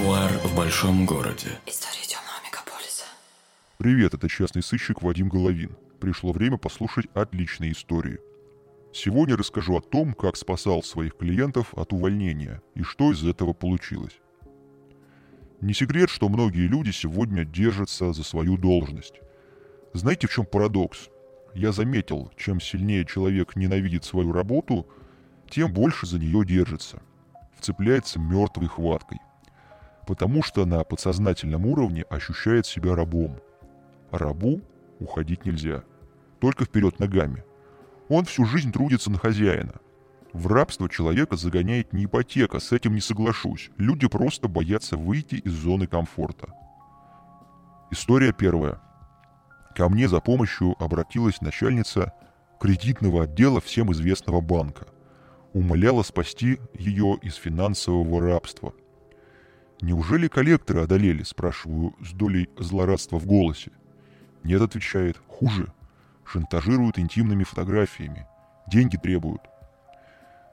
[0.00, 1.48] Нуар в большом городе.
[1.66, 3.04] История темного мегаполиса.
[3.76, 5.76] Привет, это частный сыщик Вадим Головин.
[6.00, 8.18] Пришло время послушать отличные истории.
[8.94, 14.18] Сегодня расскажу о том, как спасал своих клиентов от увольнения и что из этого получилось.
[15.60, 19.20] Не секрет, что многие люди сегодня держатся за свою должность.
[19.92, 21.10] Знаете, в чем парадокс?
[21.52, 24.88] Я заметил, чем сильнее человек ненавидит свою работу,
[25.50, 27.02] тем больше за нее держится.
[27.58, 29.18] Вцепляется мертвой хваткой.
[30.06, 33.40] Потому что на подсознательном уровне ощущает себя рабом.
[34.10, 34.60] Рабу
[34.98, 35.84] уходить нельзя.
[36.40, 37.44] Только вперед ногами.
[38.08, 39.74] Он всю жизнь трудится на хозяина.
[40.32, 43.70] В рабство человека загоняет не ипотека, с этим не соглашусь.
[43.76, 46.52] Люди просто боятся выйти из зоны комфорта.
[47.90, 48.80] История первая.
[49.74, 52.12] Ко мне за помощью обратилась начальница
[52.60, 54.86] кредитного отдела всем известного банка.
[55.52, 58.72] Умоляла спасти ее из финансового рабства.
[59.80, 63.70] «Неужели коллекторы одолели?»– спрашиваю с долей злорадства в голосе.
[64.44, 65.72] «Нет»,– отвечает,– «хуже.
[66.24, 68.26] Шантажируют интимными фотографиями.
[68.70, 69.42] Деньги требуют.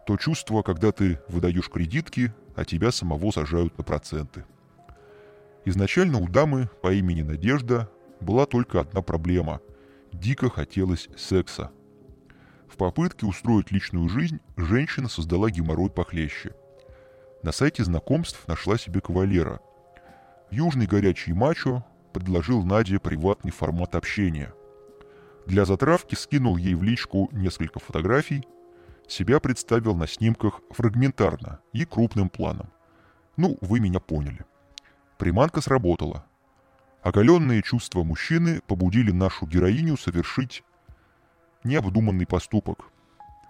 [0.06, 4.45] То чувство, когда ты выдаешь кредитки, а тебя самого сажают на проценты.
[5.66, 7.91] Изначально у дамы по имени Надежда
[8.22, 9.59] была только одна проблема.
[10.14, 11.72] Дико хотелось секса.
[12.69, 16.56] В попытке устроить личную жизнь женщина создала геморрой похлеще.
[17.43, 19.59] На сайте знакомств нашла себе кавалера.
[20.49, 24.53] Южный горячий мачо предложил Наде приватный формат общения.
[25.45, 28.45] Для затравки скинул ей в личку несколько фотографий,
[29.07, 32.69] себя представил на снимках фрагментарно и крупным планом.
[33.38, 34.45] Ну, вы меня поняли.
[35.17, 36.25] Приманка сработала.
[37.03, 40.63] Оголенные чувства мужчины побудили нашу героиню совершить
[41.63, 42.89] необдуманный поступок.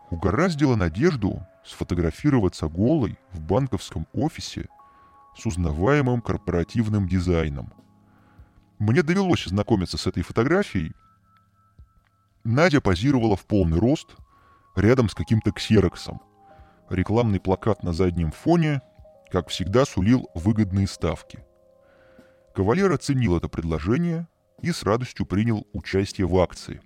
[0.09, 4.67] Угораздило Надежду сфотографироваться голой в банковском офисе
[5.35, 7.71] с узнаваемым корпоративным дизайном.
[8.79, 10.93] Мне довелось знакомиться с этой фотографией.
[12.43, 14.15] Надя позировала в полный рост
[14.75, 16.21] рядом с каким-то ксероксом.
[16.89, 18.81] Рекламный плакат на заднем фоне,
[19.29, 21.43] как всегда, сулил выгодные ставки.
[22.55, 24.27] Кавалер оценил это предложение
[24.61, 26.81] и с радостью принял участие в акции.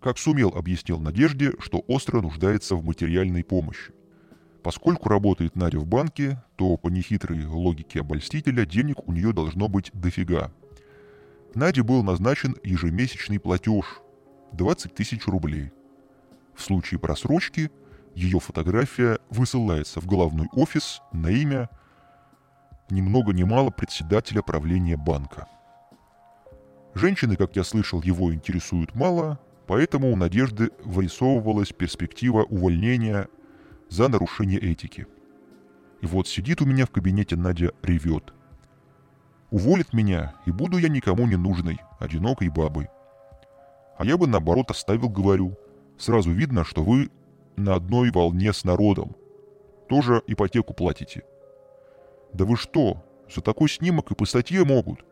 [0.00, 3.92] Как сумел, объяснил Надежде, что остро нуждается в материальной помощи.
[4.62, 9.90] Поскольку работает Надя в банке, то по нехитрой логике обольстителя денег у нее должно быть
[9.94, 10.52] дофига.
[11.54, 14.00] Наде был назначен ежемесячный платеж–
[14.52, 15.72] 20 тысяч рублей.
[16.54, 17.70] В случае просрочки
[18.14, 21.70] ее фотография высылается в головной офис на имя
[22.90, 25.46] ни много ни мало председателя правления банка.
[26.94, 33.28] Женщины, как я слышал, его интересуют мало, поэтому у Надежды вырисовывалась перспектива увольнения
[33.90, 35.06] за нарушение этики.
[36.00, 38.32] И вот сидит у меня в кабинете Надя ревет.
[39.50, 42.88] Уволит меня, и буду я никому не нужной, одинокой бабой.
[43.98, 45.58] А я бы наоборот оставил, говорю.
[45.98, 47.10] Сразу видно, что вы
[47.56, 49.14] на одной волне с народом.
[49.88, 51.24] Тоже ипотеку платите.
[52.32, 53.04] Да вы что?
[53.28, 55.04] За такой снимок и по статье могут.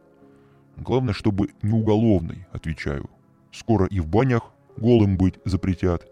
[0.76, 3.10] Главное, чтобы не уголовный, отвечаю.
[3.52, 6.06] Скоро и в банях голым быть запретят.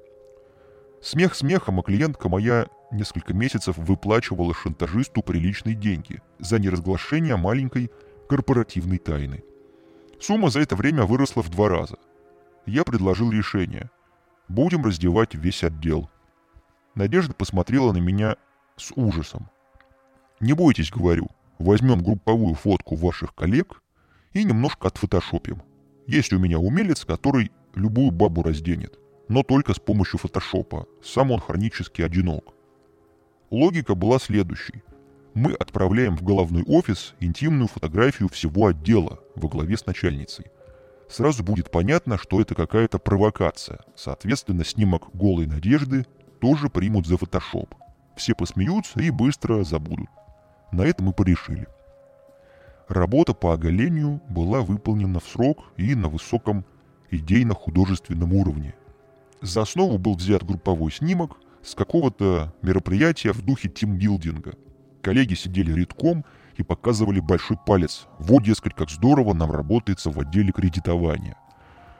[1.00, 7.90] Смех смехом, а клиентка моя несколько месяцев выплачивала шантажисту приличные деньги за неразглашение маленькой
[8.28, 9.44] корпоративной тайны.
[10.20, 11.96] Сумма за это время выросла в два раза.
[12.64, 13.90] Я предложил решение.
[14.48, 16.10] Будем раздевать весь отдел.
[16.94, 18.36] Надежда посмотрела на меня
[18.76, 19.48] с ужасом.
[20.40, 21.28] Не бойтесь, говорю.
[21.58, 23.82] Возьмем групповую фотку ваших коллег
[24.32, 25.62] и немножко отфотошопим.
[26.06, 28.98] Есть у меня умелец, который любую бабу разденет.
[29.28, 30.86] Но только с помощью фотошопа.
[31.02, 32.54] Сам он хронически одинок.
[33.50, 34.82] Логика была следующей.
[35.34, 40.46] Мы отправляем в головной офис интимную фотографию всего отдела во главе с начальницей.
[41.08, 43.80] Сразу будет понятно, что это какая-то провокация.
[43.94, 46.06] Соответственно, снимок голой надежды
[46.40, 47.74] тоже примут за фотошоп.
[48.16, 50.08] Все посмеются и быстро забудут.
[50.72, 51.68] На этом мы порешили.
[52.88, 56.64] Работа по оголению была выполнена в срок и на высоком
[57.10, 58.74] идейно-художественном уровне.
[59.42, 64.54] За основу был взят групповой снимок с какого-то мероприятия в духе тимбилдинга.
[65.02, 66.24] Коллеги сидели редком
[66.56, 68.06] и показывали большой палец.
[68.18, 71.36] Вот, дескать, как здорово нам работается в отделе кредитования.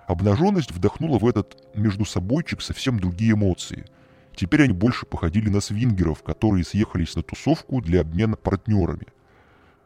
[0.07, 3.85] Обнаженность вдохнула в этот между собойчик совсем другие эмоции–
[4.37, 9.07] Теперь они больше походили на свингеров, которые съехались на тусовку для обмена партнерами.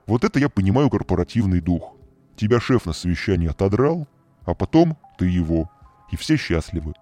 [0.07, 1.95] Вот это я понимаю корпоративный дух.
[2.35, 4.09] Тебя шеф на совещании отодрал,
[4.45, 5.71] а потом ты его.
[6.11, 6.95] И все счастливы.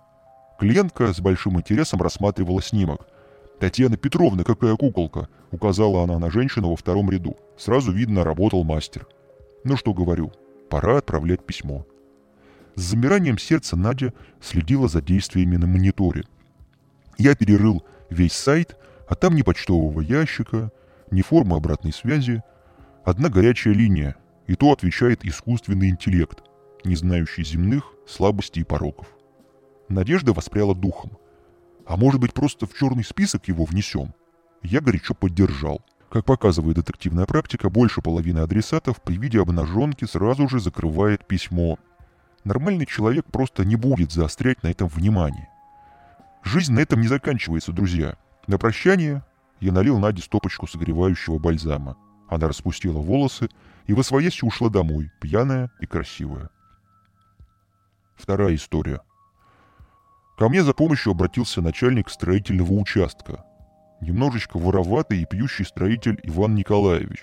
[0.59, 3.07] Клиентка с большим интересом рассматривала снимок.
[3.61, 7.37] «Татьяна Петровна, какая куколка!»— указала она на женщину во втором ряду.
[7.57, 9.07] Сразу видно, работал мастер.
[9.63, 10.33] «Ну что говорю,
[10.69, 11.87] пора отправлять письмо».
[12.75, 16.25] С замиранием сердца Надя следила за действиями на мониторе.
[17.19, 18.77] Я перерыл весь сайт,
[19.09, 20.73] а там ни почтового ящика,
[21.13, 22.43] ни формы обратной связи,
[23.05, 24.17] одна горячая линия,
[24.49, 26.43] и то отвечает искусственный интеллект,
[26.85, 29.07] не знающий земных слабостей и пороков.
[29.89, 31.19] Надежда воспряла духом.
[31.87, 34.15] А может быть, просто в черный список его внесем?
[34.63, 35.81] Я горячо поддержал.
[36.11, 41.79] Как показывает детективная практика, больше половины адресатов при виде обнаженки сразу же закрывает письмо.
[42.45, 45.49] Нормальный человек просто не будет заострять на этом внимание.
[46.43, 48.17] Жизнь на этом не заканчивается, друзья.
[48.47, 49.23] На прощание
[49.61, 51.97] я налил Наде стопочку согревающего бальзама.
[52.29, 53.49] Она распустила волосы
[53.87, 56.51] и в освоясь ушла домой, пьяная и красивая.
[58.17, 59.01] Вторая история.
[60.39, 63.45] Ко мне за помощью обратился начальник строительного участка.
[64.01, 67.19] Немножечко вороватый и пьющий строитель Иван Николаевич.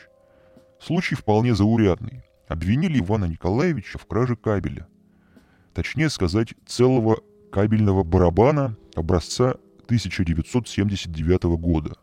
[0.82, 2.24] Случай вполне заурядный.
[2.50, 4.86] Обвинили Ивана Николаевича в краже кабеля.
[5.74, 7.22] Точнее сказать, целого
[7.54, 11.94] кабельного барабана образца 1979 года.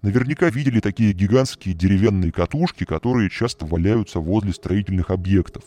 [0.00, 5.64] Наверняка видели такие гигантские деревянные катушки, которые часто валяются возле строительных объектов.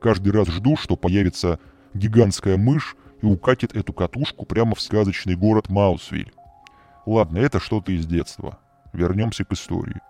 [0.00, 1.58] Каждый раз жду, что появится
[1.92, 6.32] гигантская мышь и укатит эту катушку прямо в сказочный город Маусвиль.
[7.06, 8.58] Ладно, это что-то из детства.
[8.92, 10.00] Вернемся к истории.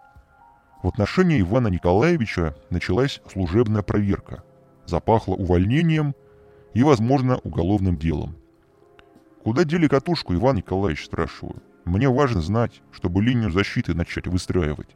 [0.83, 4.43] В отношении Ивана Николаевича началась служебная проверка.
[4.85, 6.15] Запахло увольнением
[6.75, 8.37] и, возможно, уголовным делом.
[9.45, 11.63] «Куда дели катушку, Иван Николаевич?» спрашиваю.
[11.85, 14.89] «Мне важно знать, чтобы линию защиты начать выстраивать».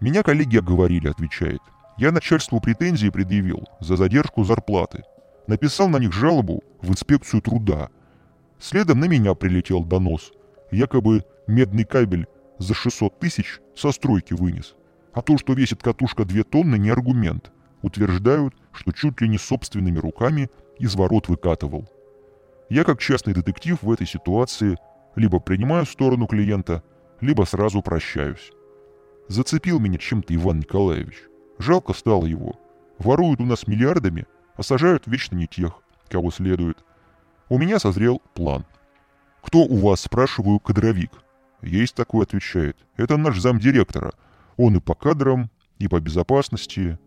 [0.00, 1.60] «Меня коллеги оговорили»,— отвечает.
[1.96, 5.04] «Я начальству претензии предъявил за задержку зарплаты
[5.46, 7.90] написал на них жалобу в инспекцию труда.
[8.58, 10.32] Следом на меня прилетел донос.
[10.70, 12.26] Якобы медный кабель
[12.58, 14.74] за 600 тысяч со стройки вынес.
[15.12, 17.52] А то, что весит катушка 2 тонны, не аргумент.
[17.82, 20.48] Утверждают, что чуть ли не собственными руками
[20.78, 21.88] из ворот выкатывал.
[22.68, 24.76] Я как частный детектив в этой ситуации
[25.14, 26.82] либо принимаю сторону клиента,
[27.20, 28.50] либо сразу прощаюсь.
[29.28, 31.16] Зацепил меня чем-то Иван Николаевич.
[31.58, 32.58] Жалко стало его.
[32.98, 36.78] Воруют у нас миллиардами, а сажают вечно не тех, кого следует.
[37.48, 38.64] У меня созрел план.
[39.42, 41.12] «Кто у вас?»– спрашиваю кадровик.
[41.62, 42.76] «Есть такой»,– отвечает.
[42.96, 44.12] «Это наш замдиректора.
[44.56, 46.98] Он и по кадрам, и по безопасности,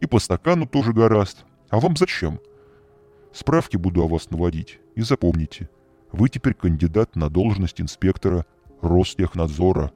[0.00, 1.44] и по стакану тоже гораст.
[1.70, 2.40] А вам зачем?»
[3.32, 4.80] «Справки буду о вас наводить.
[4.96, 5.68] И запомните,
[6.12, 8.46] вы теперь кандидат на должность инспектора
[8.80, 9.92] Ростехнадзора.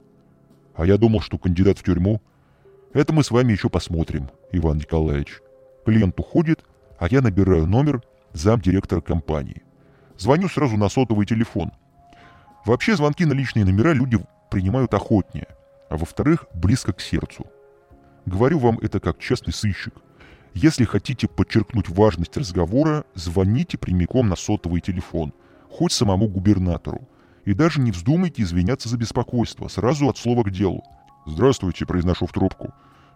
[0.75, 2.21] А я думал, что кандидат в тюрьму.
[2.93, 5.41] Это мы с вами еще посмотрим, Иван Николаевич.
[5.85, 6.63] Клиент уходит,
[6.97, 8.01] а я набираю номер
[8.33, 9.63] замдиректора компании.
[10.17, 11.71] Звоню сразу на сотовый телефон.
[12.65, 15.47] Вообще звонки на личные номера люди принимают охотнее,
[15.89, 17.47] а во-вторых, близко к сердцу.
[18.25, 19.93] Говорю вам это как честный сыщик.
[20.53, 25.33] Если хотите подчеркнуть важность разговора, звоните прямиком на сотовый телефон,
[25.69, 27.07] хоть самому губернатору.
[27.45, 30.83] И даже не вздумайте извиняться за беспокойство, сразу от слова к делу.
[31.25, 32.73] «Здравствуйте»,— произношу в трубку.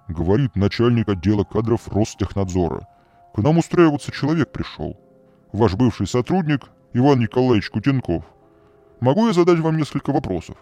[0.08, 2.88] Говорит начальник отдела кадров Ростехнадзора.
[3.34, 5.00] К нам устраиваться человек пришел.
[5.54, 8.26] Ваш бывший сотрудник Иван Николаевич Кутенков.
[9.00, 10.58] Могу я задать вам несколько вопросов?»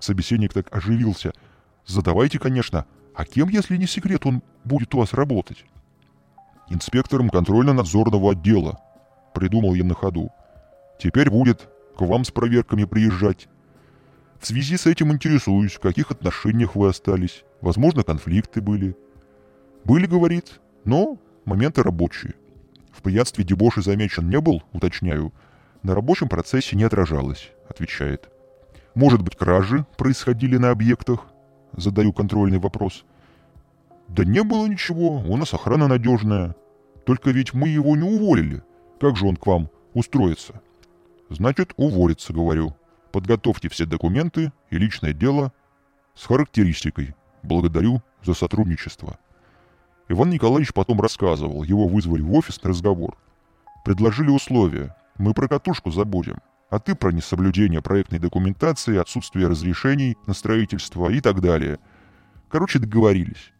[0.00, 1.32] Собеседник так оживился.
[1.86, 2.84] «Задавайте, конечно.
[3.14, 5.64] А кем, если не секрет, он будет у вас работать?»
[6.68, 8.80] «Инспектором контрольно-надзорного отдела»,—
[9.34, 10.30] придумал я на ходу.
[10.98, 13.46] «Теперь будет к вам с проверками приезжать.
[14.40, 17.44] В связи с этим интересуюсь, в каких отношениях вы остались.
[17.60, 18.96] Возможно, конфликты были».
[19.84, 22.34] «Были,— говорит,— но Моменты рабочие.
[22.94, 25.32] В пьянстве дебоши замечен не был, уточняю.
[25.82, 28.30] На рабочем процессе не отражалось, отвечает.
[28.94, 31.26] Может быть, кражи происходили на объектах?
[31.76, 33.04] Задаю контрольный вопрос.
[34.06, 36.54] Да не было ничего, у нас охрана надежная.
[37.04, 38.62] Только ведь мы его не уволили.
[39.00, 40.62] Как же он к вам устроится?
[41.30, 42.76] Значит, уволится, говорю.
[43.10, 45.52] Подготовьте все документы и личное дело
[46.14, 47.14] с характеристикой.
[47.42, 49.18] Благодарю за сотрудничество.
[50.08, 53.16] Иван Николаевич потом рассказывал, его вызвали в офис на разговор.
[53.84, 54.94] Предложили условия.
[55.16, 61.20] Мы про катушку забудем, а ты про несоблюдение проектной документации, отсутствие разрешений на строительство и
[61.20, 61.78] так далее.
[62.50, 63.52] Короче, договорились.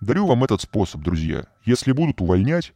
[0.00, 1.46] Дарю вам этот способ, друзья.
[1.64, 2.72] Если будут увольнять,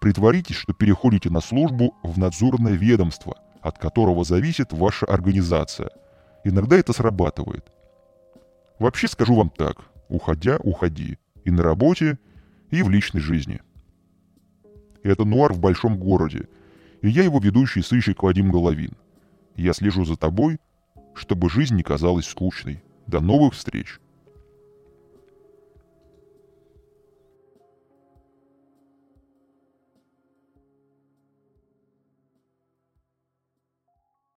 [0.00, 5.90] притворитесь, что переходите на службу в надзорное ведомство, от которого зависит ваша организация.
[6.42, 7.70] Иногда это срабатывает.
[8.78, 9.76] Вообще скажу вам так.
[10.08, 12.18] Уходя, уходи и на работе,
[12.70, 13.60] и в личной жизни.
[15.02, 16.48] Это нуар в большом городе,
[17.02, 18.92] и я его ведущий сыщик Вадим Головин.
[19.54, 20.58] Я слежу за тобой,
[21.14, 22.82] чтобы жизнь не казалась скучной.
[23.06, 24.00] До новых встреч!